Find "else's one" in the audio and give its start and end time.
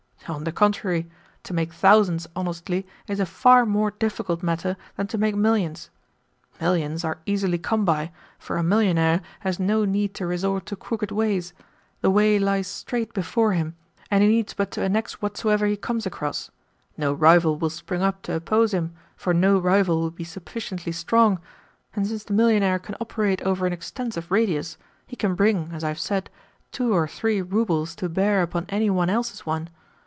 29.09-29.69